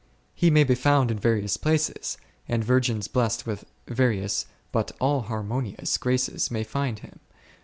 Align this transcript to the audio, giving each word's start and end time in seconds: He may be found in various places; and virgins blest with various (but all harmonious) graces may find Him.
He 0.33 0.49
may 0.49 0.63
be 0.63 0.73
found 0.73 1.11
in 1.11 1.19
various 1.19 1.57
places; 1.57 2.17
and 2.47 2.63
virgins 2.63 3.07
blest 3.07 3.45
with 3.45 3.65
various 3.85 4.47
(but 4.71 4.91
all 4.99 5.21
harmonious) 5.21 5.99
graces 5.99 6.49
may 6.49 6.63
find 6.63 6.97
Him. 6.97 7.19